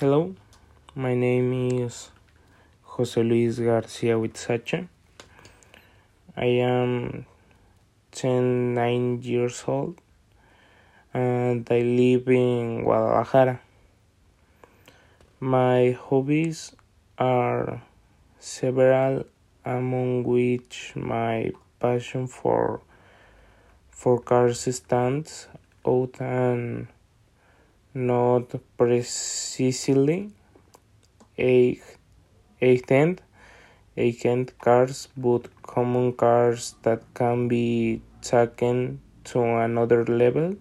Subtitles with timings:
[0.00, 0.34] Hello,
[0.94, 2.08] my name is
[2.84, 4.88] Jose Luis Garcia Huitzache.
[6.34, 7.26] I am
[8.12, 10.00] 10, 9 years old
[11.12, 13.60] and I live in Guadalajara.
[15.38, 16.74] My hobbies
[17.18, 17.82] are
[18.38, 19.26] several,
[19.66, 22.80] among which my passion for
[23.90, 25.48] for cars stands
[25.86, 26.86] out and
[27.94, 30.30] not precisely
[31.36, 31.82] eight,
[32.60, 33.20] eight-end,
[33.96, 40.56] eight-end cars, but common cars that can be taken to another level.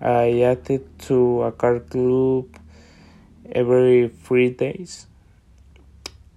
[0.00, 2.46] I added to a car club
[3.52, 5.06] every three days,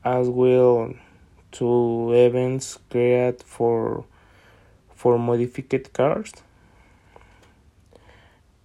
[0.04, 0.94] as well
[1.54, 4.06] to events created for
[4.96, 6.32] for modified cars.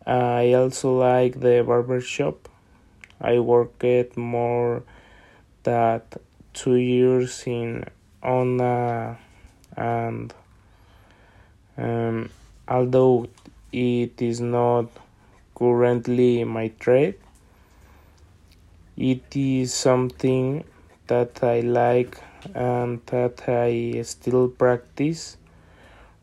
[0.09, 2.49] I also like the barber shop.
[3.21, 4.83] I worked more
[5.65, 6.01] than
[6.55, 7.85] two years in
[8.23, 8.59] on
[9.77, 10.35] and
[11.77, 12.31] um,
[12.67, 13.29] although
[13.71, 14.87] it is not
[15.55, 17.19] currently my trade,
[18.97, 20.65] it is something
[21.07, 22.19] that I like
[22.55, 25.37] and that I still practice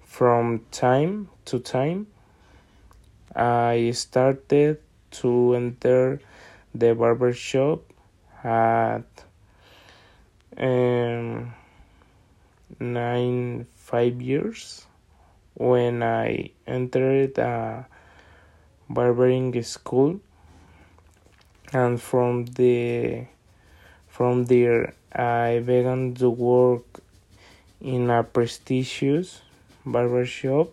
[0.04, 2.08] from time to time.
[3.36, 4.80] I started
[5.20, 6.22] to enter
[6.74, 7.84] the barber shop
[8.44, 9.04] at
[10.58, 11.54] um,
[12.80, 14.86] nine five years
[15.54, 17.88] when I entered a
[18.90, 20.22] barbering school.
[21.74, 23.26] And from the
[24.08, 27.02] from there I began to work
[27.82, 29.42] in a prestigious
[29.86, 30.72] barber shop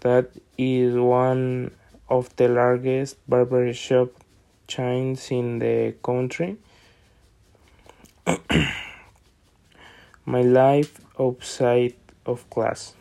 [0.00, 1.70] that is one
[2.08, 4.08] of the largest barber shop
[4.66, 6.56] chains in the country.
[10.26, 11.96] My life outside
[12.26, 12.94] of class.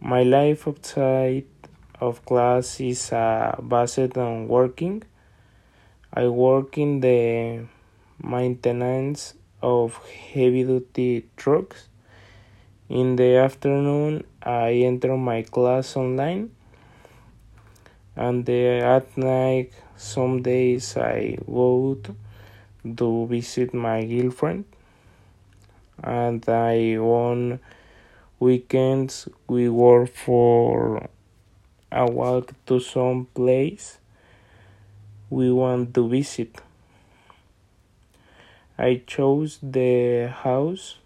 [0.00, 1.46] My life outside
[2.00, 5.02] of class is uh, based on working.
[6.12, 7.66] I work in the
[8.22, 9.96] maintenance of
[10.32, 11.88] heavy duty trucks
[12.88, 16.50] in the afternoon, I enter my class online,
[18.14, 21.98] and at night, some days I go
[22.84, 24.64] to visit my girlfriend,
[26.02, 27.58] and I on
[28.38, 31.08] weekends we work for
[31.90, 33.98] a walk to some place
[35.30, 36.60] we want to visit.
[38.78, 40.98] I chose the house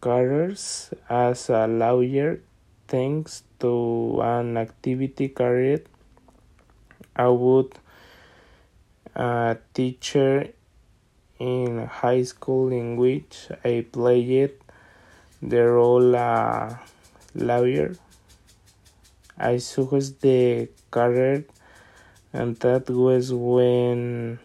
[0.00, 2.40] careers as a lawyer
[2.86, 5.84] thanks to an activity carried
[7.16, 7.78] out
[9.14, 10.48] a teacher
[11.38, 14.52] in high school in which I played
[15.42, 16.80] the role a
[17.34, 17.94] lawyer.
[19.36, 21.44] I chose the career
[22.32, 24.38] and that was when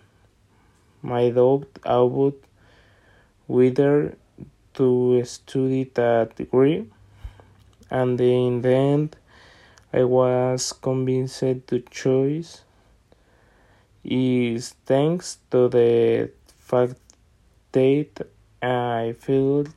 [1.01, 2.35] my doubt about
[3.47, 4.15] whether
[4.75, 6.87] to study that degree,
[7.89, 9.15] and in the end,
[9.93, 12.61] I was convinced to choose
[14.03, 16.29] is thanks to the
[16.59, 16.95] fact
[17.71, 18.27] that
[18.61, 19.69] I felt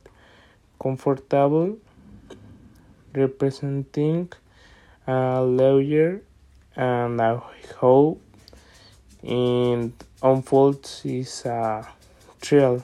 [0.81, 1.77] comfortable
[3.13, 4.31] representing
[5.07, 6.21] a lawyer
[6.75, 7.39] and I
[7.77, 8.21] hope
[9.23, 9.91] it
[10.21, 11.87] unfolds is a
[12.41, 12.83] trial.